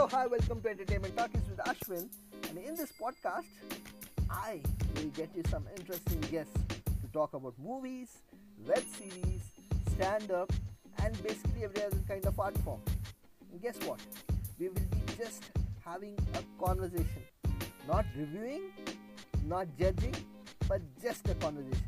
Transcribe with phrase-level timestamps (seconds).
[0.00, 2.08] Hello, hi, welcome to Entertainment Talkies with Ashwin.
[2.48, 3.44] And in this podcast,
[4.30, 4.62] I
[4.96, 6.58] will get you some interesting guests
[7.02, 8.08] to talk about movies,
[8.66, 9.42] web series,
[9.92, 10.50] stand up,
[11.04, 12.80] and basically every other kind of art form.
[13.52, 14.00] And guess what?
[14.58, 15.44] We will be just
[15.84, 17.22] having a conversation,
[17.86, 18.72] not reviewing,
[19.46, 20.14] not judging,
[20.66, 21.84] but just a conversation.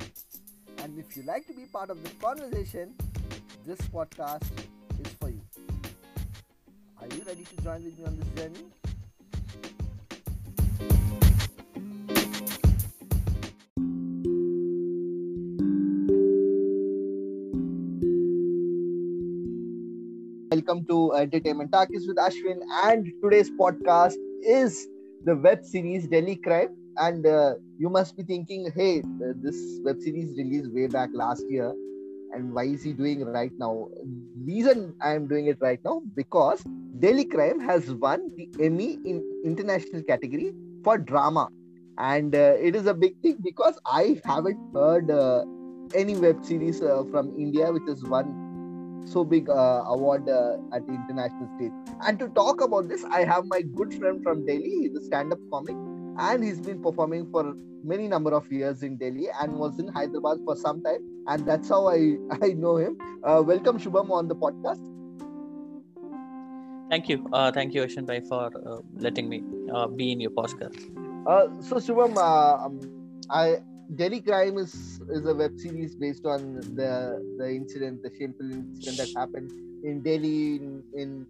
[0.83, 2.93] And if you like to be part of the conversation,
[3.65, 4.51] this podcast
[7.33, 8.65] ready to join with me on this journey?
[20.51, 24.87] Welcome to Entertainment Talkies with Ashwin, and today's podcast is
[25.25, 26.77] the web series Delhi Crime.
[26.99, 31.45] And uh, you must be thinking, hey, uh, this web series released way back last
[31.49, 31.73] year,
[32.33, 33.89] and why is he doing right now?
[34.45, 36.63] Reason I am doing it right now because
[36.99, 40.53] Delhi Crime has won the Emmy in international category
[40.85, 41.49] for drama,
[41.99, 45.45] and uh, it is a big thing because I haven't heard uh,
[45.95, 48.39] any web series uh, from India which has won
[49.05, 51.73] so big uh, award uh, at the international stage.
[52.07, 54.91] And to talk about this, I have my good friend from Delhi.
[54.97, 55.77] A stand-up comic,
[56.19, 60.39] and he's been performing for many number of years in Delhi and was in Hyderabad
[60.45, 61.01] for some time.
[61.27, 62.99] And that's how I I know him.
[63.25, 64.89] Uh, welcome Shubham on the podcast.
[66.91, 69.43] Thank you, uh, thank you, Ashan Bhai, for uh, letting me
[69.75, 70.77] uh, be in your podcast.
[71.27, 72.81] Uh, so Shubham, uh, um,
[73.31, 73.63] I
[73.97, 78.99] Delhi Crime is is a web series based on the the incident, the shameful incident
[78.99, 79.51] that happened
[79.85, 81.27] in Delhi in, in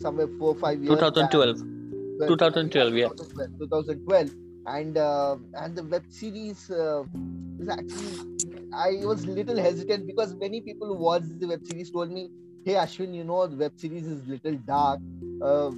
[0.00, 0.98] somewhere four five years.
[0.98, 1.58] 2012.
[1.58, 1.77] back.
[2.26, 3.08] 2012, yeah.
[3.58, 4.30] 2012,
[4.66, 7.04] and uh, and the web series uh,
[7.60, 8.18] is actually
[8.74, 12.30] I was little hesitant because many people who watched the web series told me,
[12.64, 15.00] "Hey Ashwin, you know the web series is little dark.
[15.42, 15.70] Uh,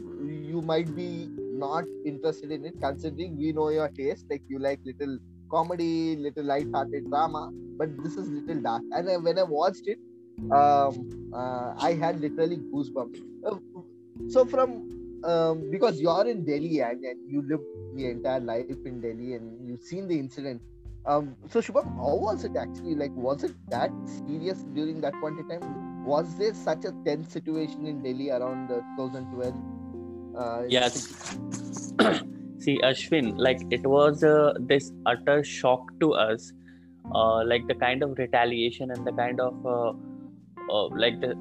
[0.52, 4.26] you might be not interested in it, considering we know your taste.
[4.30, 5.18] Like you like little
[5.50, 9.98] comedy, little light-hearted drama, but this is little dark." And I, when I watched it,
[10.50, 13.20] um, uh, I had literally goosebumps.
[13.44, 13.56] Uh,
[14.28, 17.64] so from um, because you're in Delhi and, and you lived
[17.96, 20.62] the entire life in Delhi and you've seen the incident.
[21.06, 22.94] Um, so Shubham, how was it actually?
[22.94, 26.04] Like, was it that serious during that point in time?
[26.04, 29.54] Was there such a tense situation in Delhi around uh, 2012?
[30.36, 31.36] Uh, Yes.
[32.58, 36.52] See, Ashwin, like it was uh, this utter shock to us,
[37.14, 39.92] uh, like the kind of retaliation and the kind of uh,
[40.70, 41.34] uh, like the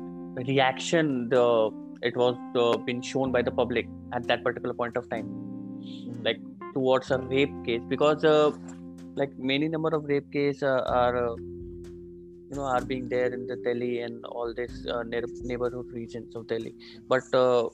[0.48, 1.70] reaction the
[2.02, 5.28] it was uh, been shown by the public at that particular point of time,
[6.24, 6.40] like
[6.74, 8.52] towards a rape case, because uh,
[9.16, 11.32] like many number of rape cases uh, are.
[11.32, 11.36] Uh,
[12.52, 16.36] you know, are being there in the Delhi and all this uh, neigh- neighborhood regions
[16.36, 16.74] of Delhi,
[17.08, 17.70] but uh,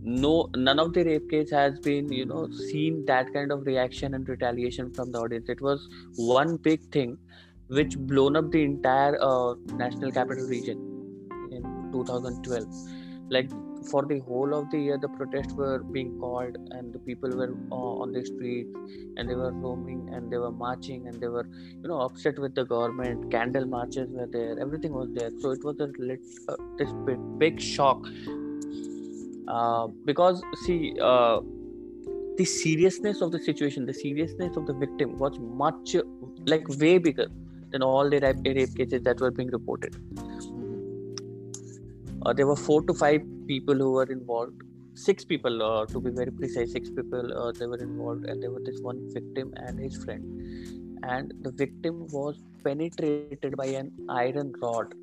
[0.00, 4.14] no none of the rape case has been you know seen that kind of reaction
[4.14, 5.48] and retaliation from the audience.
[5.48, 7.18] It was one big thing
[7.68, 10.78] which blown up the entire uh, national capital region
[11.50, 11.62] in
[11.92, 12.66] 2012
[13.28, 13.50] like
[13.90, 17.52] for the whole of the year the protests were being called and the people were
[17.70, 18.66] uh, on the street
[19.16, 21.46] and they were roaming and they were marching and they were
[21.82, 23.30] you know upset with the government.
[23.30, 24.58] Candle marches were there.
[24.58, 25.30] Everything was there.
[25.40, 28.06] So it was a lit, uh, this big, big shock.
[29.48, 31.40] Uh, because see uh,
[32.36, 35.94] the seriousness of the situation the seriousness of the victim was much
[36.46, 37.28] like way bigger
[37.70, 39.96] than all the rape, rape cases that were being reported
[42.25, 44.61] uh, there were four to five people who were involved
[44.93, 48.51] six people uh, to be very precise six people uh, they were involved and there
[48.51, 50.23] was this one victim and his friend
[51.03, 54.93] and the victim was penetrated by an iron rod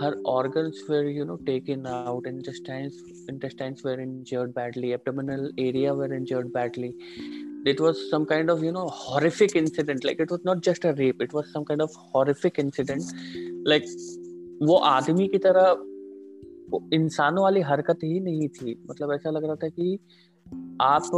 [0.00, 2.96] her organs were you know taken out intestines
[3.28, 6.92] intestines were injured badly abdominal area were injured badly
[7.64, 10.92] it was some kind of you know horrific incident like it was not just a
[10.94, 13.04] rape it was some kind of horrific incident
[13.64, 13.86] like
[14.62, 15.64] वो आदमी की तरह
[16.69, 19.97] वो इंसानों वाली हरकत ही नहीं थी। मतलब ऐसा लग रहा था कि
[20.81, 21.09] आप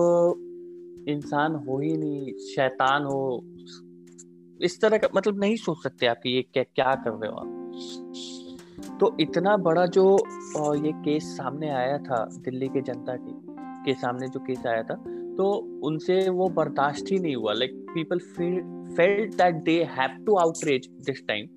[1.10, 3.44] इंसान हो ही नहीं, शैतान हो।
[4.60, 7.38] इस तरह का मतलब नहीं सोच सकते आप कि ये क्या क्या कर रहे हो
[7.38, 10.04] आप। तो इतना बड़ा जो
[10.76, 13.34] ये केस सामने आया था दिल्ली के जनता की,
[13.86, 14.96] के सामने जो केस आया था
[15.38, 15.52] तो
[15.84, 18.20] उनसे वो बर्दाश्त ही नहीं हुआ। Like people
[18.96, 21.48] felt that they have to outrage this time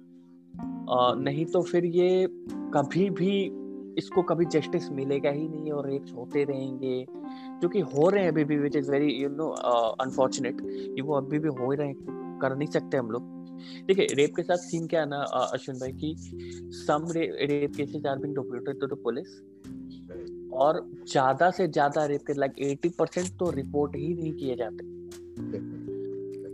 [1.21, 2.27] नहीं तो फिर ये
[2.75, 3.35] कभी भी
[3.99, 7.05] इसको कभी जस्टिस मिलेगा ही नहीं और रेप्स होते रहेंगे।
[7.63, 9.49] जो कि हो रहे हैं अभी भी which is very you know
[10.01, 13.33] unfortunate कि वो अभी भी हो ही रहे हैं कर नहीं सकते हम लोग।
[13.87, 16.15] देखिए रेप के साथ सीन क्या है ना अश्विन भाई की
[16.77, 19.41] some re, rape cases are being reported to the police
[20.55, 20.81] और
[21.11, 24.93] ज़्यादा से ज़्यादा रेप के लाइक एटी परसेंट तो रिपोर्ट ही नहीं किए जाते।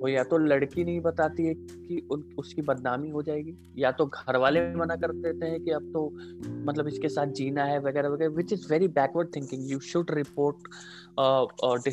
[0.00, 4.06] वो या तो लड़की नहीं बताती है कि उन, उसकी बदनामी हो जाएगी या तो
[4.06, 6.12] घर वाले मना कर देते हैं कि अब तो
[6.48, 10.56] मतलब इसके साथ जीना है वगैरह वगैरह which is very backward thinking you should report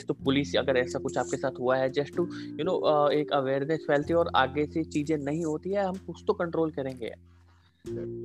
[0.08, 3.86] to police अगर ऐसा कुछ आपके साथ हुआ है जस्ट टू यू नो एक अवेयरनेस
[3.88, 7.12] फैलती है और आगे से चीज़ें नहीं होती है हम कुछ तो कंट्रोल करेंगे।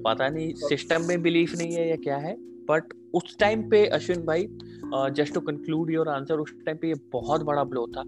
[0.02, 2.84] पता नहीं सिस्टम में बिलीफ नहीं है या क्या है बट
[3.14, 4.46] उस टाइम पे अश्विन भाई
[4.92, 8.04] just to conclude your answer उस टाइम पे ये बहुत बड़ा ब्लो था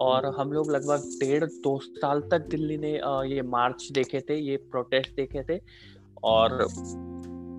[0.00, 4.38] और हम लोग लगभग डेढ़ दो साल तक दिल्ली ने uh, ये मार्च देखे थे
[4.40, 5.60] ये प्रोटेस्ट देखे थे
[6.24, 6.66] और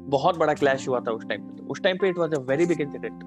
[0.10, 2.66] बहुत बड़ा क्लैश हुआ था उस टाइम पे उस टाइम पे it was a very
[2.66, 3.24] big incident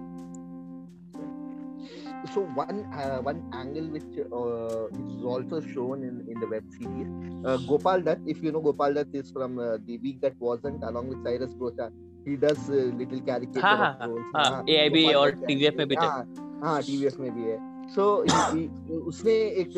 [2.32, 7.08] so one uh, one angle which uh, is also shown in, in the web series
[7.44, 10.84] uh, gopal dutt if you know gopal dutt is from uh, the week that wasn't
[10.84, 11.90] along with cyrus brocha
[12.24, 16.80] he does uh, little caricature हाँ हाँ हाँ AIB और TVF में भी थे हाँ
[16.82, 17.58] TVF में भी है
[17.94, 19.32] so he, he, उसने
[19.62, 19.72] एक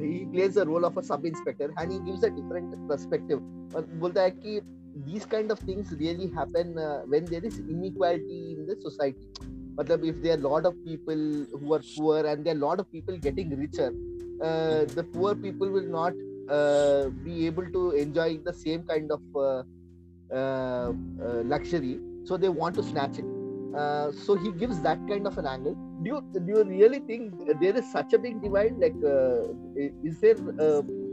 [0.00, 3.40] he plays the role of a sub inspector and he gives a different perspective
[3.74, 4.60] और बोलता है कि
[5.06, 9.28] these kind of things really happen uh, when there is inequality in the society
[9.78, 11.22] मतलब if there are lot of people
[11.60, 13.90] who are poor and there are lot of people getting richer
[14.42, 16.12] uh, the poor people will not
[16.48, 19.62] uh, be able to enjoy the same kind of uh, uh, uh,
[20.32, 23.24] luxury so they want to snatch it.
[23.76, 25.74] Uh, so he gives that kind of an angle.
[26.02, 28.76] Do you do you really think there is such a big divide?
[28.78, 28.94] Like
[30.04, 30.34] is there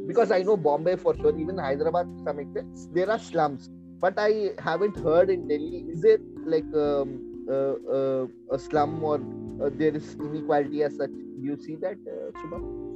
[0.07, 3.69] because i know bombay for sure even hyderabad to some extent there are slums.
[4.01, 9.15] But i haven't heard in delhi is there like um, uh, uh, a slum or
[9.15, 11.09] uh, there is inequality as such?
[11.09, 12.88] Do you see that uh?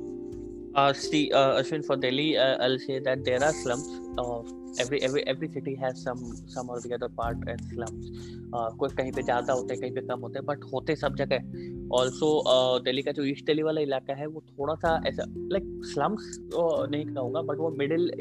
[0.75, 3.87] Uh, see, uh, Ashwin, for Delhi, uh, I'll say that there are slums.
[4.17, 4.41] Uh,
[4.79, 8.09] every every every city has some some or the other part as slums.
[8.53, 11.15] Uh, कोई कहीं पे ज़्यादा होते हैं कहीं पे कम होते हैं बट होते सब
[11.15, 12.29] जगह ऑल्सो
[12.85, 17.05] दिल्ली का जो ईस्ट दिल्ली वाला इलाका है वो थोड़ा सा ऐसा लाइक स्लम्स नहीं
[17.05, 18.11] कहूँगा बट वो मिडिल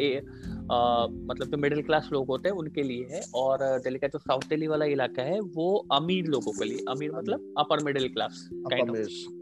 [0.70, 4.48] मतलब जो मिडिल क्लास लोग होते हैं उनके लिए है और दिल्ली का जो साउथ
[4.48, 8.90] दिल्ली वाला इलाका है वो अमीर लोगों के लिए अमीर मतलब upper middle class kind
[8.90, 9.41] of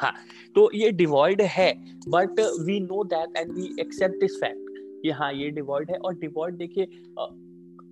[0.00, 0.12] हाँ
[0.56, 1.72] तो ये डिवॉइड है
[2.08, 6.14] but we know that and we accept this fact कि हाँ ये डिवॉइड है और
[6.14, 6.84] डिवॉइड देखिए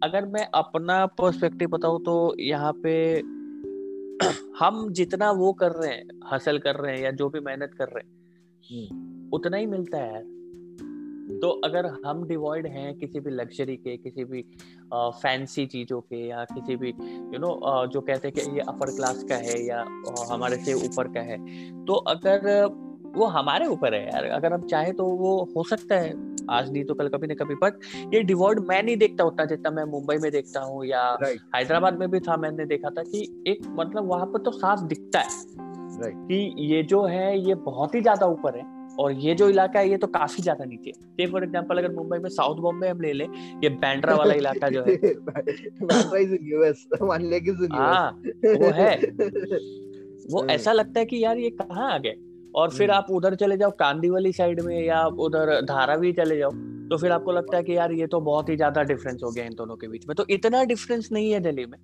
[0.02, 2.94] अगर मैं अपना पर्सपेक्टिव बताऊँ तो यहाँ पे
[4.58, 7.88] हम जितना वो कर रहे हैं हासिल कर रहे हैं या जो भी मेहनत कर
[7.88, 8.16] रहे हैं
[8.64, 10.25] हम्म। उतना ही मिलता है यार
[11.43, 14.43] तो अगर हम डिवॉइड हैं किसी भी लग्जरी के किसी भी
[14.95, 18.61] फैंसी चीज़ों के या किसी भी यू you नो know, जो कहते हैं कि ये
[18.61, 19.85] अपर क्लास का है या
[20.33, 21.39] हमारे से ऊपर का है
[21.85, 22.65] तो अगर
[23.17, 26.85] वो हमारे ऊपर है यार अगर हम चाहे तो वो हो सकता है। आज नहीं
[26.85, 27.73] तो कल कभी ना कभी बट
[28.15, 31.19] ये डिवॉर्ड मैं नहीं देखता उतना जितना मैं मुंबई में देखता हूँ या
[31.55, 35.19] हैदराबाद में भी था मैंने देखा था कि एक मतलब वहाँ पर तो साफ़ दिखता
[35.19, 35.29] है
[36.03, 39.91] कि ये जो है ये बहुत ही ज़्यादा ऊपर है। और ये जो इलाका है
[39.91, 43.12] ये तो काफ़ी ज़्यादा नीचे है। फॉर एग्जांपल अगर मुंबई में साउथ बॉम्बे हम ले
[43.12, 43.29] लें
[43.65, 44.97] ये बैंड्रा वाला इलाका जो है।
[47.75, 48.97] हाँ वो है।
[50.33, 52.15] वो ऐसा लगता है कि यार ये कहाँ आ गए?
[52.55, 56.39] और फिर हम्म। आप उधर चले जाओ कांदी वाली साइड में या उधर धारावी चले
[56.39, 56.51] जाओ
[56.91, 59.44] तो फिर आपको लगता है कि यार ये तो बहुत ही ज़्यादा डिफरेंस हो गया
[59.44, 61.79] इन दोनों के बीच में। तो इतना डिफरेंस नहीं है दिल्ली में।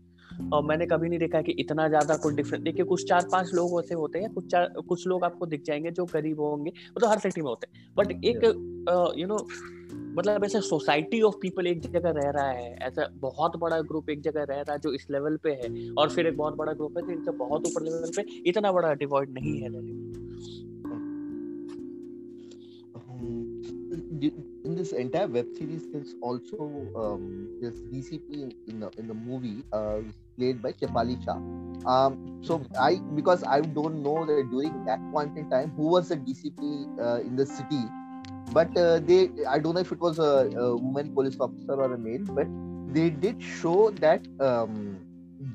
[0.53, 3.79] और मैंने कभी नहीं देखा कि इतना ज़्यादा कुछ डिफरेंस देखिए कुछ चार पाँच लोग
[3.81, 7.07] ऐसे होते हैं कुछ चार कुछ लोग आपको दिख जाएँगे जो गरीब होंगे वो तो
[7.07, 8.45] हर सिटी में होते हैं। बट एक
[9.19, 9.47] यू नो
[10.19, 14.21] मतलब ऐसे सोसाइटी ऑफ़ पीपल एक जगह रह रहा है ऐसा बहुत बड़ा ग्रुप एक
[14.21, 16.99] जगह रह रहा है जो इस लेवल पे है और फिर एक बहुत बड़ा ग्रुप
[16.99, 19.69] है जिनसे बहुत ऊपर लेवल पे इतना बड़ा डिवॉइड नहीं है।
[24.75, 26.69] In this entire web series there's also
[27.01, 27.25] um,
[27.63, 29.99] this dcp in the in the movie uh,
[30.37, 31.39] played by Shefali Shah.
[31.91, 36.09] Um, so I because I don't know that during that point in time who was
[36.09, 37.85] the DCP uh, in the city,
[38.53, 40.33] but uh, they I don't know if it was a,
[40.65, 42.49] a, woman police officer or a male, but
[42.93, 44.99] they did show that um,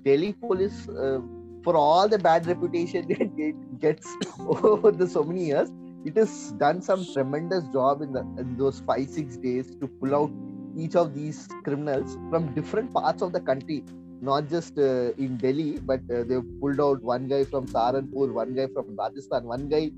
[0.06, 0.88] Delhi police.
[0.88, 1.20] Uh,
[1.62, 3.06] for all the bad reputation
[3.38, 4.08] it gets
[4.40, 5.70] over the so many years,
[6.06, 10.16] it has done some tremendous job in, the, in those five six days to pull
[10.16, 10.32] out
[10.78, 13.84] each of these criminals from different parts of the country
[14.22, 18.54] not just uh, in Delhi, but uh, they pulled out one guy from Saharanpur, one
[18.54, 19.92] guy from Rajasthan, one guy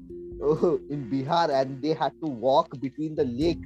[0.43, 3.61] uh, in Bihar, and they had to walk between the lake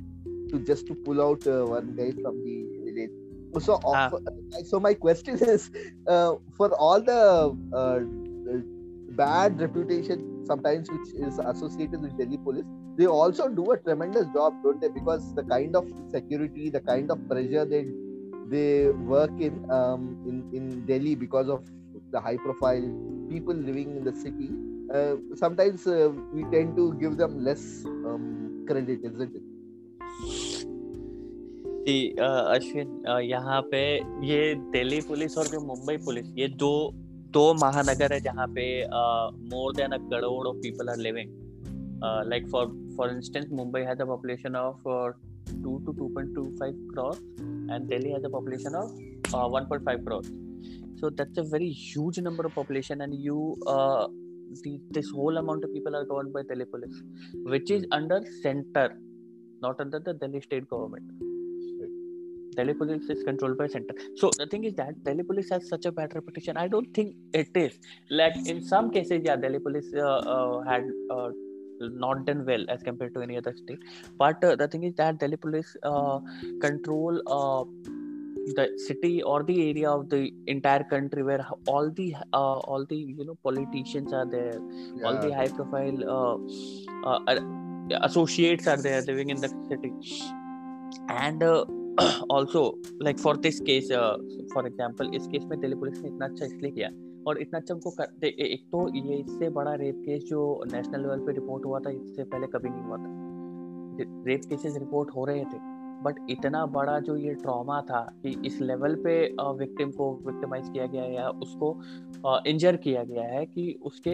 [0.50, 3.12] to just to pull out uh, one guy from the village.
[3.64, 4.12] So, ah.
[4.66, 5.70] so my question is,
[6.08, 8.00] uh, for all the uh,
[9.16, 12.65] bad reputation sometimes which is associated with Delhi police,
[12.97, 14.89] they also do a tremendous job, don't they?
[14.89, 17.87] Because the kind of security, the kind of pressure they
[18.49, 21.65] they work in um, in in Delhi because of
[22.11, 22.87] the high profile
[23.29, 24.51] people living in the city
[24.93, 29.47] uh, sometimes uh, we tend to give them less um, credit isn't it
[31.85, 32.89] जी अश्विन
[33.25, 33.81] यहाँ पे
[34.27, 36.73] ये Delhi police और जो Mumbai police ये दो
[37.36, 38.66] दो महानगर है जहाँ पे
[39.50, 41.32] more than a crore of people are living
[42.30, 44.84] like for for instance Mumbai has population of
[45.54, 50.06] two two two point two five cross and Delhi has population of one point five
[50.06, 50.32] cross
[51.00, 53.54] so that's a very huge number of population and you
[54.94, 57.02] this whole amount of people are govern by Delhi police
[57.52, 58.98] which is under centre
[59.64, 61.35] not under the Delhi state government
[62.56, 63.96] Delhi police is controlled by center.
[64.16, 66.58] So the thing is that Delhi police has such a bad reputation.
[66.58, 67.80] I don't think it is.
[68.10, 71.30] Like in some cases, yeah, Delhi police uh, uh, had uh,
[71.80, 73.80] not done well as compared to any other state.
[74.18, 76.20] But uh, the thing is that Delhi police uh,
[76.62, 77.66] control uh,
[78.56, 83.26] the city or the area of the entire country where all the all the you
[83.26, 84.60] know politicians are there,
[84.96, 85.06] yeah.
[85.06, 86.40] all the high profile
[88.02, 89.92] associates are there living in the city,
[91.10, 91.42] and
[92.32, 92.64] also
[93.02, 93.92] like for this case
[94.54, 96.90] for example इस case में Delhi police ने इतना अच्छा इसलिए किया
[97.28, 101.20] और इतना अच्छा उनको कर एक तो ये इससे बड़ा रेप केस जो नेशनल लेवल
[101.20, 105.44] पे रिपोर्ट हुआ था, इससे पहले कभी नहीं हुआ था। रेप केसेस रिपोर्ट हो रहे
[105.44, 105.74] थे
[106.04, 109.16] बट इतना बड़ा जो ये ट्रॉमा था कि इस लेवल पे
[109.60, 111.70] विक्टिम को विक्टिमाइज किया गया या उसको
[112.48, 114.14] इंजर किया गया है कि उसके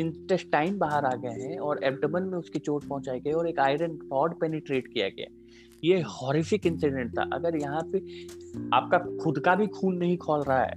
[0.00, 3.98] इंटेस्टाइन बाहर आ गए हैं और एब्डमन में उसकी चोट पहुंचाई गई और एक आयरन
[4.12, 5.26] रॉड पेनिट्रेट किया गया।
[5.82, 7.98] ये हॉरिफिक इंसिडेंट था। अगर यहाँ पे
[8.74, 10.74] आपका खुद का भी खून नहीं खोल रहा है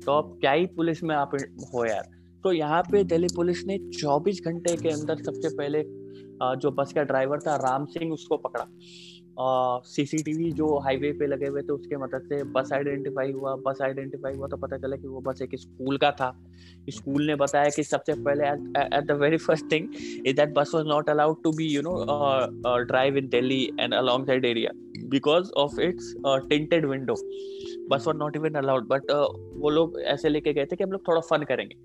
[0.00, 1.30] तो आप क्या ही पुलिस में आप
[1.74, 2.08] हो यार।
[2.44, 5.82] तो यहाँ पे दिल्ली पुलिस ने 24 घंटे के अंदर सबसे पहले
[6.56, 8.66] जो बस का ड्राइवर था, राम सिंह, उसको पकड़ा।
[9.38, 14.34] सीसीटीवी जो हाईवे पे लगे हुए थे, उसके मदद से बस आइडेंटिफाई हुआ बस आइडेंटिफाई
[14.34, 16.30] हुआ तो पता चला कि वो बस एक स्कूल का था
[16.90, 18.48] स्कूल ने बताया कि सबसे पहले
[18.96, 19.88] at the very first thing
[20.26, 21.94] is that bus was not allowed to be you know
[22.84, 24.70] drive in Delhi and along side area
[25.08, 26.14] because of its
[26.48, 27.14] tinted window
[27.90, 29.10] bus was not even allowed but
[29.56, 31.83] वो लोग ऐसे लेके गए थे कि हम लोग थोड़ा फन करेंगे।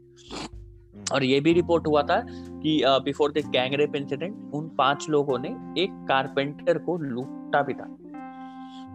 [1.13, 5.39] और ये भी रिपोर्ट हुआ था कि before this gang rape incident उन पाँच लोगों
[5.39, 5.49] ने
[5.83, 7.87] एक कारपेंटर को लूटा भी था।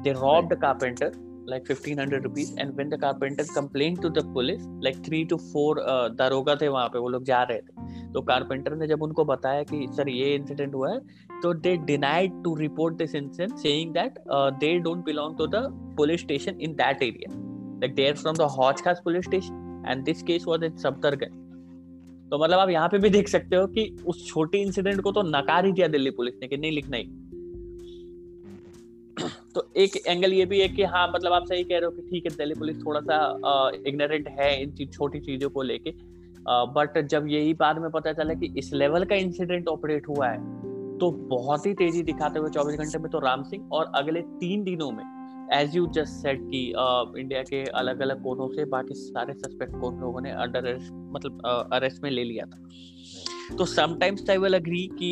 [0.03, 5.03] They robbed carpenter like 1500 rupees and when the carpenter complained to the police like
[5.07, 5.81] three two four
[6.19, 9.63] दारोगा थे वहाँ पे वो लोग जा रहे थे। तो कारपेंटर ने जब उनको बताया
[9.63, 10.99] कि सर ये इंसिडेंट हुआ है
[11.43, 14.19] तो they denied to report this incident saying that
[14.61, 15.67] they don't belong to the
[15.97, 20.05] police station in that area like they are from the Hauz Khas police station and
[20.05, 21.44] this case was in Safdarjung
[22.35, 25.23] तो मतलब आप यहाँ पे भी देख सकते हो कि उस छोटी इंसिडेंट को तो
[25.23, 27.05] नकार ही दिया दिल्ली पुलिस ने कि नहीं लिखना ही।
[29.55, 32.03] तो एक एंगल ये भी है कि हाँ मतलब आप सही कह रहे हो कि
[32.03, 33.19] ठीक है, दिल्ली पुलिस थोड़ा सा
[33.87, 35.91] इग्नोरेंट है इन चीज़ छोटी चीज़ों को लेके।
[36.75, 40.39] बट जब यही बाद में पता चला कि इस लेवल का इंसिडेंट ऑपरेट हुआ है
[40.99, 44.65] तो बहुत ही तेज़ी दिखाते हुए चौबीस घंटे में तो राम सिंह और अगले तीन
[44.65, 45.05] दिनों में
[45.53, 46.67] एज यू जस्ट सेट कि
[47.21, 50.73] इंडिया के अलग अलग कोनों से बाकी सारे सस्पेक्ट को लोगों ने अंडर
[51.15, 55.11] मतलब अरेस्ट में ले लिया था। तो समटाइम्स आई विल अग्री कि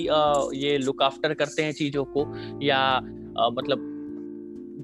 [0.58, 2.26] ये लुक आफ्टर करते हैं चीज़ों को
[2.62, 2.80] या
[3.52, 3.88] मतलब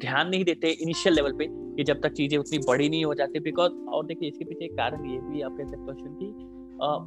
[0.01, 1.47] ध्यान नहीं देते इनिशियल लेवल पे
[1.77, 4.73] कि जब तक चीज़ें उतनी बड़ी नहीं हो जाती। बिकॉज़ और देखिए इसके पीछे एक
[4.73, 6.27] कारण ये भी आप कह सकते हो कि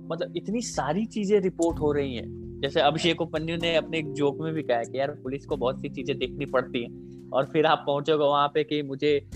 [0.07, 4.41] मतलब इतनी सारी चीज़ें रिपोर्ट हो रही हैं। जैसे अभिषेक उपन्यु ने अपने एक जोक
[4.41, 6.89] में भी कहा कि यार, पुलिस को बहुत सी चीज़ें देखनी पड़ती हैं।
[7.33, 9.29] और फिर आप पहुंचोगे वहाँ पे कि मुझे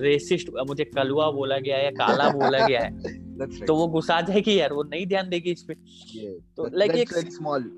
[0.00, 3.02] रेसिस्ट मुझे कलुआ बोला गया है काला बोला गया है
[3.40, 3.66] right.
[3.66, 6.42] तो वो गुस्सा जाएगी यार वो नहीं ध्यान देगी इस पे yeah.
[6.56, 7.70] तो लाइक एक स्मॉल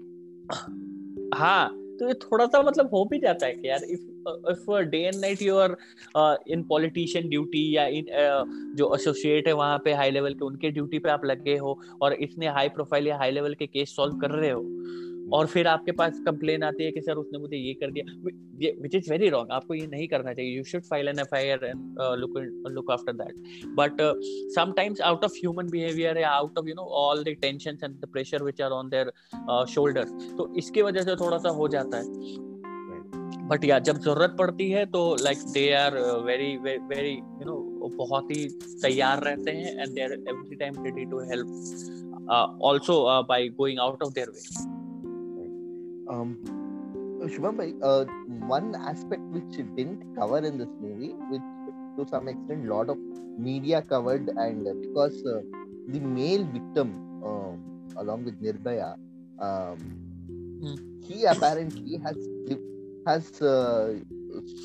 [1.35, 4.01] हाँ तो ये थोड़ा सा मतलब हो भी जाता है कि यार if
[4.51, 5.77] if day and night you are
[6.49, 10.71] in politician duty या इन uh, जो एसोसिएट है वहाँ पे हाई लेवल के उनके
[10.71, 14.17] ड्यूटी पे आप लगे हो और इतने हाई प्रोफ़ाइल या हाई लेवल के केस सॉल्व
[14.17, 14.63] कर रहे हो
[15.33, 18.05] और फिर आपके पास कंप्लेन आती है कि सर उसने मुझे ये कर दिया।
[18.83, 21.49] विच इज़ वेरी रॉन्ग आपको ये नहीं करना चाहिए। You should file an F I
[21.51, 21.99] R and
[22.71, 24.03] look after that but
[24.55, 28.09] sometimes out of human behaviour या out of you know all the tension and the
[28.13, 29.13] pressure which are on their
[29.71, 30.05] shoulder
[30.39, 32.51] तो इसकी वजह से थोड़ा सा हो जाता है।
[33.49, 37.57] बट या जब ज़रूरत पड़ती है तो like they are very very you know
[37.97, 38.45] बहुत ही
[38.83, 44.03] तैयार रहते हैं and they are every time ready to help also by going out
[44.03, 44.81] of their way
[46.12, 46.38] Um,
[47.36, 48.06] Shubham bhai, uh,
[48.48, 51.42] one aspect which didn't cover in this movie, which
[51.98, 52.98] to some extent lot of
[53.38, 55.42] media covered, and because uh,
[55.88, 57.54] the male victim, uh,
[58.02, 58.96] along with Nirbhaya,
[59.40, 59.78] um,
[60.62, 60.76] hmm.
[61.08, 62.16] he apparently has
[63.06, 63.94] has uh,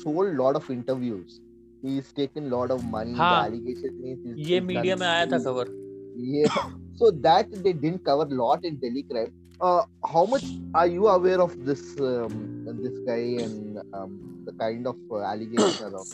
[0.03, 1.39] sold lot of interviews
[1.81, 5.07] he's taken lot of money हाँ, the allegation is he's- ये he's media done में
[5.07, 5.45] आया था things.
[5.45, 5.71] खबर
[6.15, 6.57] yeah
[7.01, 11.40] so that they didn't cover lot in delhi crime uh, how much are you aware
[11.40, 16.06] of this um, this guy and um, the kind of uh, allegation around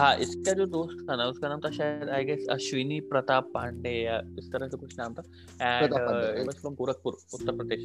[0.00, 3.90] हाँ इसका जो दोस्त था ना उसका नाम था शायद आई गेस अश्विनी प्रताप पांडे
[4.04, 5.22] या इस तरह से कुछ नाम था।
[5.62, 7.84] And from Gorakhpur Uttar Pradesh.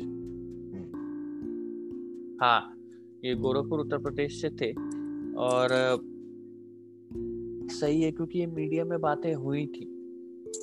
[2.41, 2.59] हाँ
[3.25, 4.71] ये गोरखपुर उत्तर प्रदेश से थे।
[5.37, 5.69] और
[7.79, 9.96] सही है क्योंकि ये मीडिया में बातें हुई थी।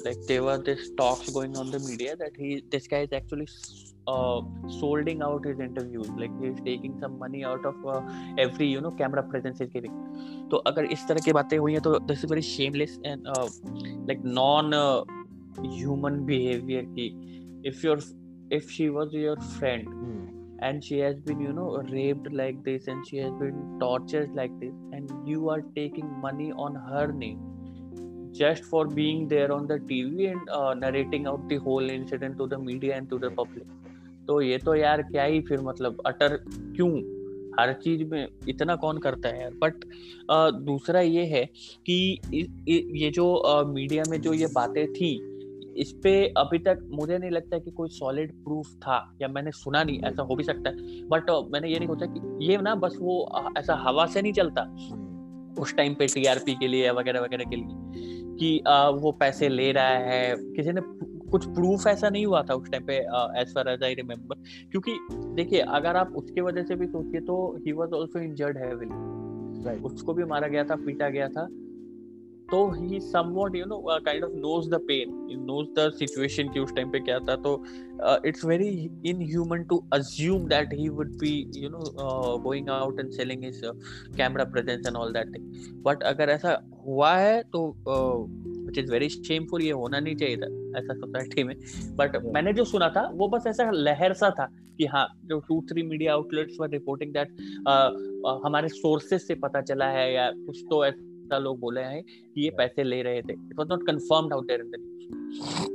[0.04, 3.46] Like there were this talks going on the media that he this guy is actually
[4.06, 4.40] uh,
[4.80, 8.00] solding out his interviews like he is taking some money out of uh,
[8.46, 9.94] every you know camera presence he's giving
[10.50, 14.22] तो अगर इस तरह की बातें हुई हैं तो this is very shameless and like
[14.40, 14.74] non
[15.66, 17.06] human behaviour की
[17.68, 18.02] if your
[18.54, 20.24] if she was your friend Hmm.
[20.66, 24.58] and she has been you know raped like this and she has been tortured like
[24.64, 27.40] this and you are taking money on her name
[28.40, 32.48] just for being there on the TV and uh, narrating out the whole incident to
[32.52, 33.66] the media and to the public.
[34.26, 36.98] तो ये तो यार क्या ही फिर मतलब अटर क्यों?
[37.60, 39.50] हर चीज़ में इतना कौन करता है यार?
[39.50, 39.74] बट
[40.54, 41.44] दूसरा ये है
[41.86, 42.20] कि
[42.94, 45.30] ये जो मीडिया में जो ये बातें थी
[45.76, 49.84] इस पे अभी तक मुझे नहीं लगता कि कोई सॉलिड प्रूफ था या मैंने सुना
[49.84, 50.76] नहीं ऐसा हो भी सकता है।
[51.08, 54.76] बट मैंने ये नहीं सोचा कि ये ना बस वो ऐसा हवा से नहीं चलता
[55.54, 55.62] Hmm.
[55.62, 59.72] उस टाइम पे टीआरपी के लिए वगैरह वगैरह के लिए। कि आ, वो पैसे ले
[59.72, 60.80] रहा है। किसी ने
[61.30, 62.96] कुछ प्रूफ ऐसा नहीं हुआ था उस टाइम पे
[63.40, 64.96] as far as I remember क्योंकि
[65.34, 67.36] देखिए अगर आप उसके वजह से भी सोचिए तो
[67.66, 68.72] ही वॉज़ ऑल्सो इंजर्ड है.
[69.80, 71.46] उसको भी मारा गया था पीटा गया था।
[72.54, 75.14] तो he somewhat you know kind of knows the pain
[75.46, 77.64] knows the situation कि उस टाइम पे क्या था तो
[78.26, 78.68] it's very
[79.06, 81.80] inhuman to assume that he would be you know
[82.38, 83.60] going out and selling his
[84.16, 87.64] camera presence and all that thing but अगर ऐसा हुआ है तो
[88.66, 90.46] विच इज़ वेरी शेमफुल ये होना नहीं चाहिए था
[90.78, 91.56] ऐसा सोसाइटी में.
[91.96, 92.16] बट.
[92.34, 94.46] मैंने जो सुना था वो बस ऐसा लहर सा था
[94.78, 97.36] कि हाँ जो two three media outlets were reporting that
[98.46, 102.50] हमारे सोर्सेस से पता चला है या कुछ तो ऐसा लोग बोले हैं कि ये
[102.58, 105.72] पैसे ले रहे थे it was not confirmed out there in the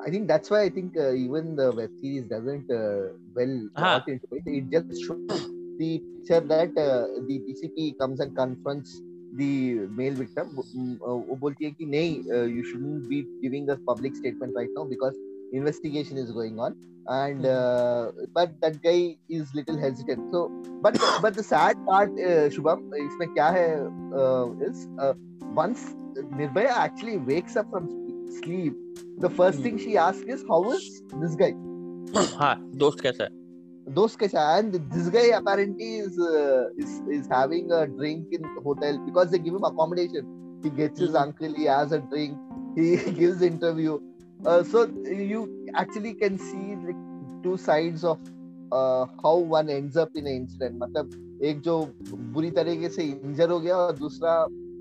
[0.00, 3.98] I think that's why I think uh, even the web series doesn't uh, well हाँ.
[3.98, 4.44] got into it.
[4.46, 5.48] It just shows
[5.78, 9.02] the picture that uh, the DCP comes and confronts
[9.34, 10.54] the male victim.
[10.76, 14.54] Mm, uh, वो बोलती है कि नहीं uh, you shouldn't be giving a public statement
[14.54, 15.18] right now because
[15.52, 16.76] investigation is going on
[17.15, 20.43] and uh, but that guy is little hesitant so
[20.85, 23.67] but but the sad part uh, shubham इसमें क्या है
[24.21, 25.13] uh, is uh,
[25.61, 25.83] once
[26.39, 27.89] Nirbhaya actually wakes up from
[28.39, 28.73] sleep
[29.25, 29.63] the first Hmm.
[29.65, 30.85] thing she asks is how is
[31.23, 31.51] this guy
[32.39, 32.53] हाँ
[32.85, 37.71] दोस्त कैसा है दोस्त कैसा है and this guy apparently is uh, is is having
[37.81, 40.31] a drink in hotel because they give him accommodation
[40.65, 41.21] he gets his Hmm.
[41.25, 42.37] uncle he has a drink
[42.79, 42.87] he
[43.21, 43.97] gives interview
[44.46, 46.94] Uh, so you actually can see the
[47.42, 48.18] two sides of
[48.72, 51.76] uh, how one ends up in an incident मतलब एक जो
[52.34, 54.34] बुरी तरीके से इंजर हो गया और दूसरा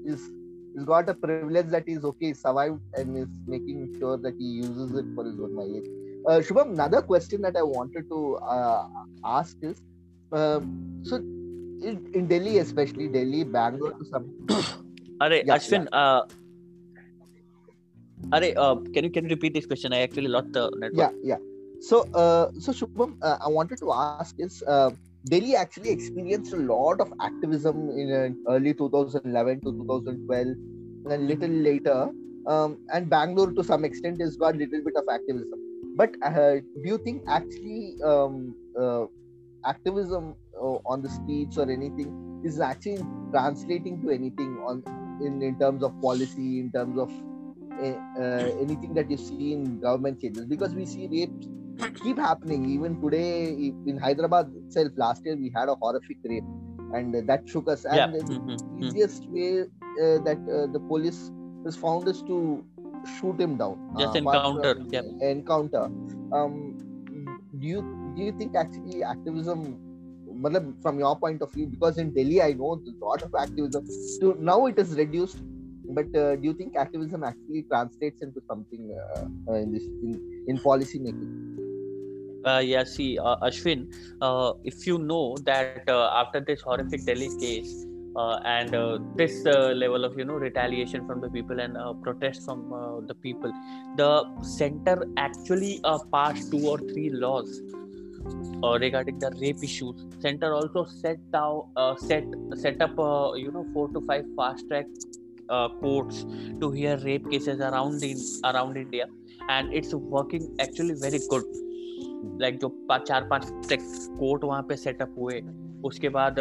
[0.05, 0.29] is
[0.73, 4.93] he's got a privilege that he's okay survived and is making sure that he uses
[5.01, 5.89] it for his own mileage
[6.27, 8.87] uh, Shubham, another question that I wanted to uh,
[9.23, 9.81] ask is
[10.31, 14.25] um, so in, in Delhi, especially Delhi, Bangalore, to some
[15.21, 15.57] अरे Yeah,
[18.31, 19.93] Are, uh, can you can you repeat this question?
[19.93, 21.13] I actually lost the network.
[21.23, 21.37] Yeah, yeah.
[21.79, 24.89] So, uh, so Shubham, uh, I wanted to ask is uh,
[25.25, 31.17] Delhi actually experienced a lot of activism in uh, early 2011 to 2012, and a
[31.17, 32.09] little later,
[32.47, 35.59] um, and Bangalore to some extent has got a little bit of activism.
[35.95, 39.05] But uh, do you think actually um, uh,
[39.65, 44.83] activism on the streets or anything is actually translating to anything on
[45.23, 47.11] in, in terms of policy, in terms of
[47.81, 50.45] uh, uh, anything that you see in government changes?
[50.45, 51.47] Because we see rapes
[52.01, 52.65] keep happening.
[52.69, 56.45] Even today in hyderabad itself last year we had a horrific rape
[56.91, 57.85] and that shook us.
[57.89, 58.07] Yeah.
[58.07, 58.95] And the Mhm, mhm.
[58.95, 61.31] easiest way uh, that uh, the police
[61.65, 62.65] has found is to
[63.19, 63.79] shoot him down.
[63.95, 65.01] Just uh, encounter, from yeah.
[65.21, 65.89] encounter.
[66.31, 66.75] Um
[67.59, 67.81] do you
[68.15, 69.79] do you think actually activism
[70.81, 73.83] from your point of view because in delhi i know there's a lot of activism.
[74.15, 75.39] So now it is reduced
[75.89, 80.43] but uh, do you think activism actually translates into something uh, uh, in this in,
[80.47, 81.57] in policy making?
[82.45, 87.29] Uh, yeah, see, uh, Ashwin, uh, if you know that uh, after this horrific Delhi
[87.39, 88.71] case uh, and
[89.17, 92.69] this level of you know retaliation from the people and protest from
[93.07, 93.51] the people,
[93.97, 95.81] the center actually
[96.13, 97.61] passed two or three laws
[98.63, 103.51] uh, regarding the rape issues center also set down uh, set set up uh, you
[103.51, 104.85] know four to five fast track
[105.49, 106.25] uh, courts
[106.61, 108.17] to hear rape cases around in
[108.51, 109.07] around india.
[109.49, 111.45] And it's working actually very good.
[112.41, 115.41] Like जो चार पाँच court वहाँ पे setup हुए।
[115.85, 116.35] उसके बाद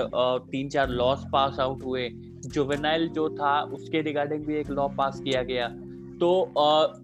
[0.53, 2.09] तीन चार लॉस पास आउट हुए।
[2.47, 5.69] जुवेनाइल जो था उसके रिगार्डिंग भी एक लॉ पास किया गया।
[6.21, 6.29] तो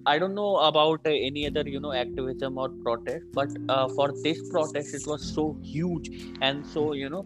[0.09, 3.49] I don't know about any other you know activism और protest but
[3.97, 6.11] for this protest it was so huge
[6.43, 7.25] and so you know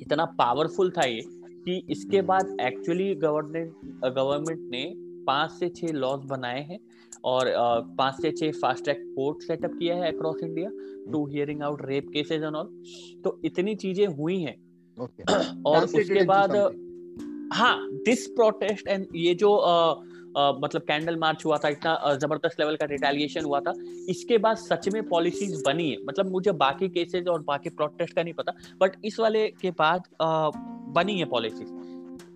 [0.00, 1.20] इतना पावरफुल था ये।
[1.64, 3.74] कि इसके बाद एक्चुअली गवर्नमेंट
[4.04, 4.92] गवर्नमेंट ने
[5.26, 6.78] पाँच से छह लॉज बनाए हैं
[7.24, 7.52] और
[7.98, 10.70] पाँच से छह फास्ट ट्रैक कोर्ट सेटअप किया है across India
[11.12, 12.82] to hearing out rape cases and all
[13.24, 14.56] तो इतनी चीज़ें हुई हैं।
[15.00, 15.32] Okay.
[15.66, 16.56] और उसके बाद
[17.52, 19.94] हाँ दिस प्रोटेस्ट एंड ये जो uh,
[20.40, 23.72] uh, मतलब कैंडल मार्च हुआ था इतना ज़बरदस्त लेवल का रिटेलिएशन हुआ था
[24.08, 28.22] इसके बाद सच में पॉलिसीज़ बनी है। मतलब मुझे बाकी केसेस और बाकी प्रोटेस्ट का
[28.22, 31.70] नहीं पता बट इस वाले के बाद uh, बनी है पॉलिसीज़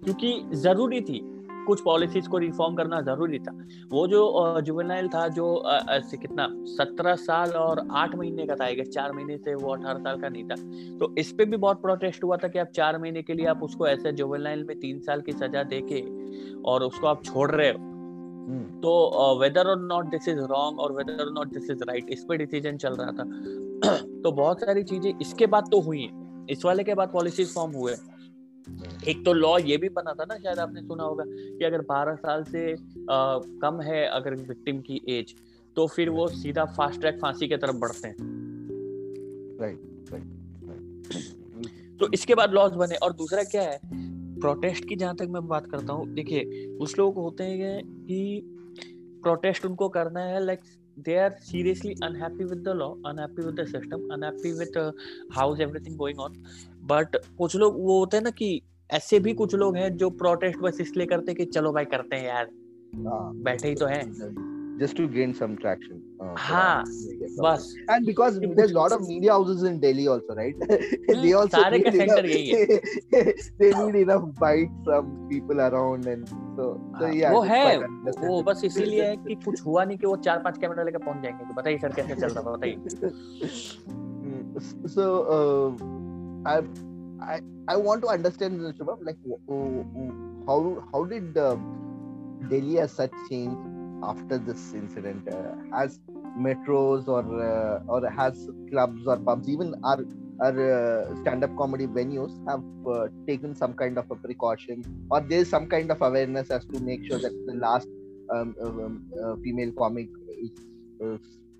[0.04, 1.20] क्योंकि ज़रूरी थी
[1.66, 3.52] कुछ पॉलिसीज़ को रिफॉर्म करना ज़रूरी था।
[3.90, 5.46] वो जो जुवेनाइल था जो
[5.90, 10.20] ऐसे कितना सत्रह साल और आठ महीने का था चार महीने से वो अठारह साल
[10.20, 10.54] का नहीं था।
[10.98, 13.62] तो इस पे भी बहुत प्रोटेस्ट हुआ था कि आप चार महीने के लिए आप
[13.62, 16.00] उसको ऐसे जुवेनाइल में तीन साल की सजा देके
[16.62, 20.92] और उसको आप छोड़ रहे हो। हम्म। तो whether or not this is wrong or
[20.92, 23.24] whether or not this is right इस पे डिसीज़न चल रहा था।
[24.22, 27.72] तो बहुत सारी चीज़ें इसके बाद तो हुई है। इस वाले के बाद पॉलिसीज़ फॉर्म
[27.72, 27.92] हुए
[29.08, 32.16] एक तो लॉ ये भी बना था ना शायद आपने सुना होगा कि अगर 12
[32.16, 35.34] साल से आ, कम है अगर विक्टिम की एज
[35.76, 38.16] तो फिर वो सीधा फास्ट ट्रैक फांसी की तरफ़ बढ़ते हैं।
[39.60, 39.80] राइट
[40.12, 40.24] राइट
[42.00, 43.80] तो इसके बाद लॉज बने। और दूसरा क्या है?
[44.40, 46.44] प्रोटेस्ट की जहाँ तक मैं बात करता हूँ देखिए
[46.78, 48.40] कुछ लोग होते हैं कि
[49.22, 50.60] प्रोटेस्ट उनको करना है like
[50.98, 54.90] they are seriously unhappy with the law unhappy with the system unhappy with uh,
[55.36, 56.32] how's everything going on.
[56.84, 60.58] But कुछ लोग वो होते हैं ना कि ऐसे भी कुछ लोग हैं जो प्रोटेस्ट
[60.58, 62.48] बस इसलिए करते कि चलो भाई करते हैं यार
[63.48, 64.46] बैठे ही तो हैं
[64.80, 66.00] just to gain some traction.
[66.20, 66.84] Uh, हाँ,
[67.42, 67.64] बस.
[67.88, 70.54] And because there's a lot of media houses in Delhi also, right?
[70.68, 72.66] they also सारे का सेंटर यही है.
[73.58, 76.68] they need enough bites from people around and so.
[77.00, 77.32] so yeah.
[77.32, 77.78] वो है,
[78.28, 81.22] वो बस इसीलिए है कि कुछ हुआ नहीं कि वो चार पाँच कैमरा लेकर पहुँच
[81.22, 81.44] जाएँगे.
[81.44, 82.76] तो बताइए सर कैसे चल रहा था बताइए.
[84.86, 85.08] so.
[85.36, 85.98] Uh,
[86.46, 86.60] I
[87.20, 89.16] I I want to understand Shubham, like
[90.46, 91.56] how how did uh,
[92.48, 93.56] Delhi as such change
[94.02, 95.28] after this incident?
[95.28, 95.98] Uh, has
[96.38, 100.04] metros or uh, or has clubs or pubs even our
[100.40, 105.40] our uh, stand-up comedy venues have uh, taken some kind of a precaution or there
[105.40, 107.88] is some kind of awareness as to make sure that the last
[108.32, 110.06] um, um, uh, female comic
[110.40, 110.52] is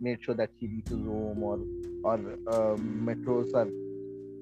[0.01, 1.59] made sure that she reaches home or
[2.05, 2.15] or
[2.55, 3.69] um, metros are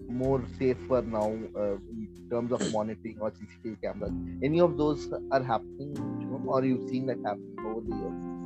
[0.08, 4.12] more safer now uh, in terms of monitoring or CCTV cameras.
[4.42, 8.36] Any of those are happening, you know, or you've seen that happening over the years?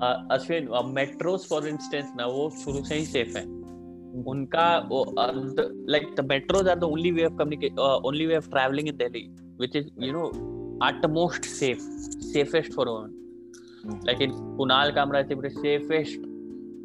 [0.00, 3.46] Uh, uh, metros for instance, now वो शुरू से ही safe हैं.
[4.26, 4.88] उनका
[5.86, 8.96] like the metros are the only way of communication, uh, only way of traveling in
[8.96, 10.32] Delhi, which is you know
[10.82, 11.80] at the most safe,
[12.20, 13.12] safest for one.
[13.84, 14.06] Mm-hmm.
[14.06, 15.26] Like in Kunal Kamra,
[15.62, 16.18] safest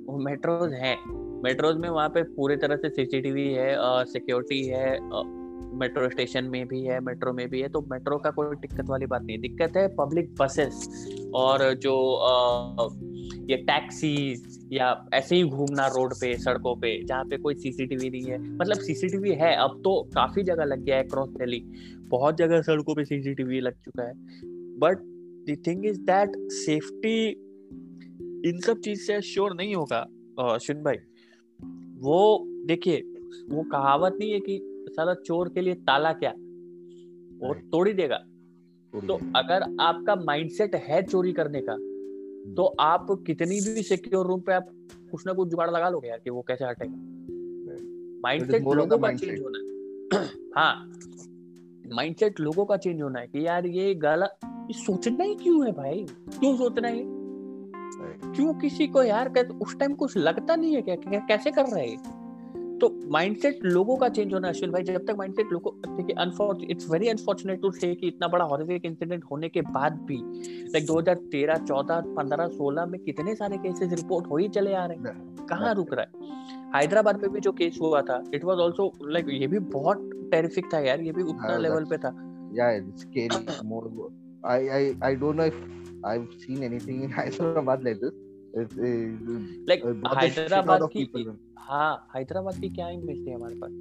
[0.07, 1.22] metros हैं.
[1.43, 3.75] Metros में वहाँ पे पूरी तरह से CCTV है
[4.06, 4.97] security है
[5.75, 9.06] metro station में भी है मेट्रो में भी है तो मेट्रो का कोई दिक्कत वाली
[9.06, 10.88] बात नहीं दिक्कत है पब्लिक बसेस
[11.36, 12.88] और जो आ,
[13.49, 18.32] ये टैक्सी या ऐसे ही घूमना रोड पे सड़कों पे जहाँ पे कोई सीसीटीवी नहीं
[18.32, 21.63] है। मतलब सीसीटीवी है अब तो काफ़ी जगह लग गया है क्रॉस दिल्ली
[22.10, 24.13] बहुत जगह सड़कों पे सीसीटीवी लग चुका है।
[24.79, 24.97] But
[25.49, 27.29] the thing is that safety
[28.49, 30.06] in सब चीज़ से श्योर नहीं होगा
[30.39, 30.95] अश्विन भाई।
[32.04, 33.02] वो देखिए
[33.50, 36.32] वो कहावत नहीं है कि साला चोर के लिए ताला क्या?
[37.39, 38.18] वो तोड़ी देगा।
[38.94, 44.42] तो अगर आपका माइंडसेट है चोरी करने का हम्म। तो आप कितनी भी सिक्योर रूम
[44.42, 44.68] पे आप
[45.12, 46.96] कुछ ना कुछ जुगाड़ लगा लोगे यार कि वो कैसे हटेगा।
[48.24, 50.92] माइंडसेट लोगों का चेंज होना है। हाँ।
[51.96, 54.38] माइंडसेट लोगों का चेंज होना है कि यार ये गलत
[54.72, 56.06] सोचना ही क्यों है भाई?
[56.39, 57.22] क्यों सोचना है
[58.36, 59.34] क्यों किसी को यार?
[59.62, 62.24] उस टाइम कुछ लगता नहीं है क्या, क्या कैसे कर रहे हैं?
[62.74, 67.08] तो माइंडसेट लोगों का चेंज होना अश्विन भाई जब तक माइंडसेट लोगों देखिए it's very
[67.08, 70.18] unfortunate to say कि इतना बड़ा हॉरिफिक इंसिडेंट होने के बाद भी
[70.70, 74.98] लाइक 2013 14 15 16 में कितने सारे केसेस रिपोर्ट हो ही चले आ रहे
[74.98, 76.32] हैं। कहाँ रुक रहा है?
[76.76, 80.74] हैदराबाद में भी जो केस हुआ था इट वाज आल्सो लाइक ये भी बहुत टेरिफिक
[80.74, 82.10] था यार ये भी उतना लेवल पे था।
[82.54, 84.12] या scary more
[84.46, 88.13] I I I don't know if I've seen anything in Hyderabad like this.
[89.70, 93.72] like uh, Hyderabad की हाँ हैदराबाद की क्या इमेज थी हमारे पास?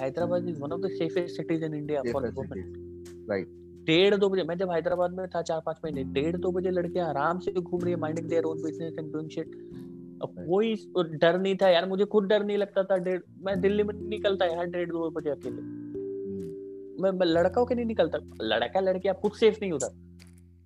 [0.00, 2.26] Hyderabad is one of the safest cities in India for
[3.30, 3.46] right
[3.86, 7.08] डेढ़ दो बजे मैं जब हैदराबाद में था चार पाँच महीने डेढ़ दो बजे लड़कियाँ
[7.08, 9.50] आराम से घूम रही है minding their own business and doing shit
[10.24, 13.94] कोई डर नहीं था यार मुझे खुद डर नहीं लगता था डेढ़ मैं दिल्ली में
[13.94, 15.62] निकलता यार डेढ़ दो बजे अकेले।
[17.02, 19.94] मैं, मैं लड़का के नहीं निकलता लड़का लड़की आप खुद सेफ़ नहीं होता।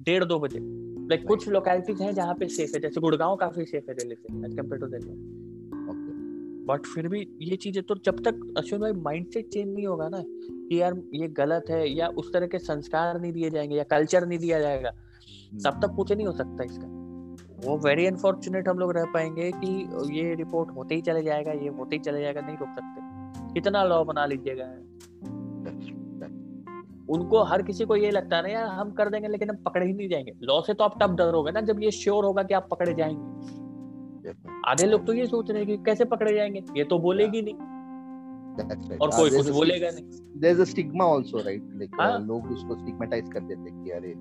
[0.03, 0.59] डेढ़ दो बजे।
[1.11, 4.47] लाइक कुछ लोकेलिटीज हैं जहाँ पे सेफ़ है जैसे गुड़गांव काफ़ी सेफ़ है दिल्ली से
[4.47, 5.13] as compare to Delhi.
[6.67, 10.23] But फिर भी ये चीज़ें तो जब तक अश्विन भाई माइंडसेट चेंज नहीं होगा ना
[10.29, 14.27] कि यार ये गलत है या उस तरह के संस्कार नहीं दिए जाएँगे या कल्चर
[14.27, 14.91] नहीं दिया जाएगा
[15.65, 16.87] तब तक कुछ नहीं हो सकता इसका।
[17.67, 19.69] वो वेरी अनफॉर्चुनेट हम लोग रह पाएँगे कि
[20.19, 23.85] ये रिपोर्ट होते ही चले जाएगा ये होते ही चले जाएगा नहीं रोक सकते। कितना
[23.85, 24.65] लॉ बना लीजिएगा।
[27.09, 29.87] उनको हर किसी को ये लगता है ना यार हम कर देंगे लेकिन हम पकड़े
[29.87, 32.55] ही नहीं जाएँगे। लॉ से तो आप तब डरोगे ना जब ये श्योर होगा कि
[32.55, 33.45] आप पकड़े जाएँगे।
[34.67, 36.65] आधे लोग तो ये सोच रहे हैं कि कैसे पकड़े जाएँगे?
[36.77, 37.55] ये तो बोलेगी नहीं।
[38.55, 39.01] Right.
[39.01, 40.05] और कोई कुछ बोलेगा नहीं।
[42.27, 42.75] लोग उसको
[43.31, 44.15] कर देते हैं कि अरे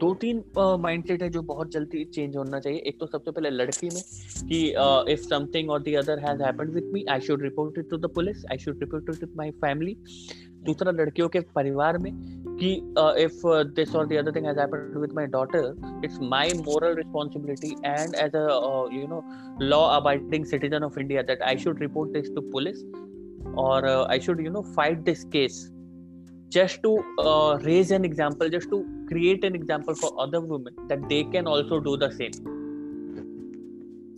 [0.00, 3.88] दो तीन माइंडसेट है जो बहुत जल्दी चेंज होना चाहिए। एक तो सबसे पहले लड़की
[3.94, 4.02] में
[4.48, 4.64] कि
[5.12, 8.10] if something or the other has happened with me I should report it to the
[8.14, 9.96] police I should report it to my family
[10.64, 12.12] दूसरा लड़कियों के परिवार में
[12.60, 12.72] कि
[13.24, 13.40] if
[13.74, 18.14] this or the other thing has happened with my daughter it's my moral responsibility and
[18.24, 18.44] as a
[18.92, 19.22] you know
[19.64, 22.84] law abiding citizen of India that I should report this to police
[23.58, 25.66] और I should you know fight this case
[26.48, 31.08] just to uh, raise an example just to create an example for other women that
[31.08, 32.32] they can also do the same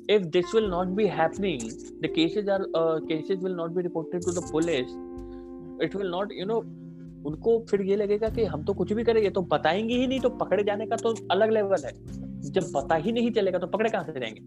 [0.09, 1.61] if this will not be happening
[2.01, 4.93] the cases are uh, cases will not be reported to the police
[5.81, 6.63] it will not you know
[7.27, 10.21] उनको फिर ये लगेगा कि हम तो कुछ भी करें ये तो बताएँगे ही नहीं
[10.21, 11.93] तो पकड़े जाने का तो अलग लेवल है
[12.51, 14.41] जब पता ही नहीं चलेगा तो पकड़े कहाँ से जाएँगे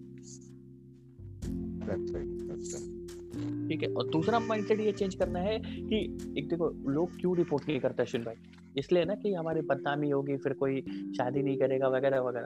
[3.73, 3.93] ठीक है?
[3.93, 8.03] और दूसरा माइंडसेट ये चेंज करना है कि एक देखो, लोग क्यों रिपोर्ट नहीं करते
[8.03, 8.35] अश्विन भाई?
[8.77, 10.81] इसलिए ना कि हमारी बदनामी होगी, फिर कोई
[11.17, 12.45] शादी नहीं करेगा, वगैरह वगैरह।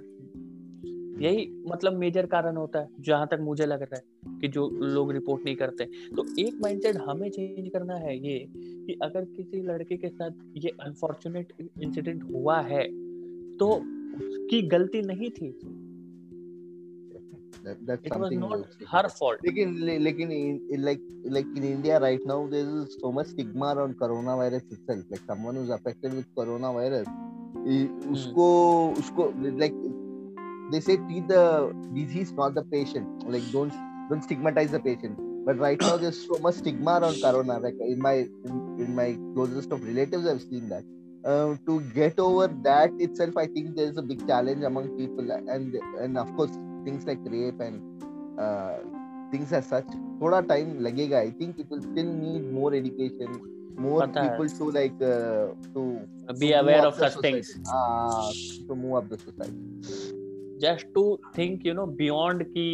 [1.26, 4.04] यही मतलब मेजर कारण होता है, जहाँ तक मुझे लग रहा है
[4.40, 9.00] कि जो लोग रिपोर्ट नहीं करते। तो एक माइंडसेट हमें चेंज करना है ये कि
[9.04, 12.84] अगर किसी लड़के के साथ ये अनफॉर्चुनेट इंसिडेंट हुआ है
[13.58, 15.60] तो उसकी गलती नहीं थी।
[17.68, 19.40] that that's it something was not her fault.
[19.46, 19.70] Lekin,
[20.08, 20.30] lekin
[20.88, 21.02] like
[21.38, 25.04] like in india right now there is so much stigma around coronavirus itself.
[25.12, 28.14] Like someone who's affected with coronavirus hmm.
[28.16, 28.50] usko
[29.04, 29.24] usko
[29.64, 29.78] like
[30.72, 31.46] they say treat the
[31.94, 33.08] disease not the patient.
[33.36, 33.74] Like don't
[34.10, 35.18] don't stigmatize the patient.
[35.48, 37.58] But right now there's so much stigma around corona.
[37.60, 38.16] Like in my
[38.52, 40.86] in, in my closest of relatives i've seen that.
[41.26, 45.32] Um, to get over that itself i think there's a big challenge among people.
[45.56, 45.76] And
[46.06, 48.04] and of course things like rape and
[48.46, 48.78] uh,
[49.32, 53.40] things as such thoda time lagega i think it will still need more education
[53.86, 55.82] more है। people to like uh, to
[56.44, 57.70] be to aware of such things society.
[57.74, 58.30] Ah,
[58.70, 60.16] to move up the society
[60.64, 61.04] just to
[61.38, 62.68] think you know beyond कि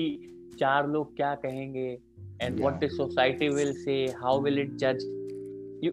[0.60, 1.98] चार लोग क्या कहेंगे
[2.44, 2.66] and yeah.
[2.66, 5.04] what the society will say how will it judge
[5.88, 5.92] you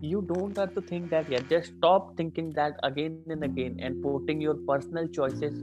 [0.00, 4.02] you don't have to think that yet just stop thinking that again and again and
[4.06, 5.60] putting your personal choices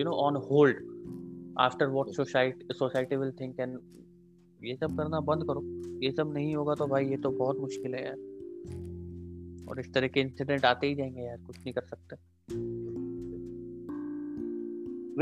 [0.00, 0.82] you know on hold
[1.58, 3.78] after what society society will think and
[4.64, 5.62] ये सब करना बंद करो
[6.02, 10.08] ये सब नहीं होगा तो भाई ये तो बहुत मुश्किल है यार और इस तरह
[10.08, 12.22] के इंसिडेंट आते ही जाएँगे यार कुछ नहीं कर सकते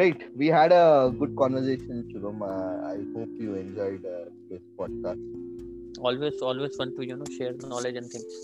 [0.01, 0.85] right we had a
[1.23, 2.38] good conversation Shubham.
[2.51, 7.53] Uh, i hope you enjoyed uh, this podcast always always fun to you know share
[7.73, 8.38] knowledge and things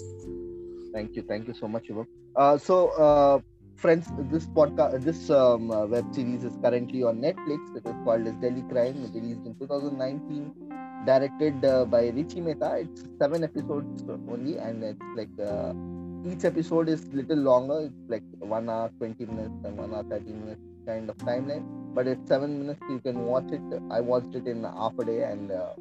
[0.92, 2.06] Thank you, thank you so much, Shubham.
[2.34, 3.40] Uh, so, uh,
[3.78, 7.76] friends, this podcast, this um, uh, web series is currently on Netflix.
[7.76, 10.52] It is called as Delhi Crime, released in 2019,
[11.06, 12.76] directed uh, by Richie Mehta.
[12.78, 15.72] It's seven episodes only, and it's like uh,
[16.30, 17.80] each episode is little longer.
[17.88, 21.64] It's like one hour, 20 minutes, and one hour, 30 minutes kind of timeline.
[21.94, 22.80] But it's seven minutes.
[22.90, 23.62] You can watch it.
[23.90, 25.74] I watched it in half a day, and uh,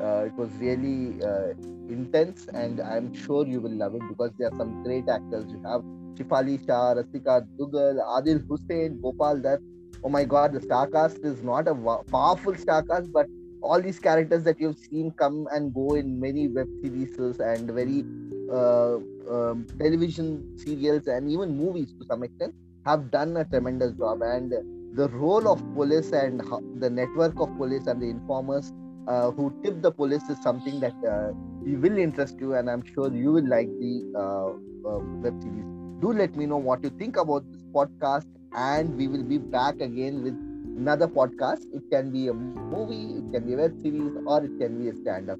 [0.00, 1.52] uh, it was really uh,
[1.90, 5.60] intense and i'm sure you will love it because there are some great actors you
[5.62, 5.82] have
[6.18, 9.60] shifali shah rasika dugal adil hussain gopal dutt.
[10.04, 11.74] Oh my god the star cast is not a
[12.10, 13.26] powerful star cast but
[13.62, 18.04] all these characters that you've seen come and go in many web series and very
[18.52, 18.96] uh,
[19.30, 22.52] um, television serials and even movies to some extent
[22.84, 24.22] have done a tremendous job.
[24.22, 24.52] And
[24.94, 26.40] the role of police and
[26.80, 28.72] the network of police and the informers
[29.08, 31.32] uh, who tip the police is something that uh,
[31.64, 34.48] will interest you and i'm sure you will like the uh,
[34.88, 39.06] uh, web series do let me know what you think about this podcast and we
[39.08, 40.34] will be back again with
[40.76, 41.66] another podcast.
[41.72, 44.88] It can be a movie, it can be a web series, or it can be
[44.88, 45.38] a stand up.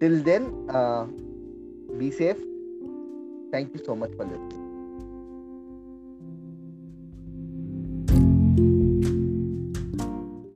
[0.00, 1.06] Till then, uh,
[1.98, 2.36] be safe.
[3.50, 4.61] Thank you so much for listening.